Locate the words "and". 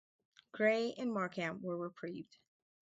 0.97-1.13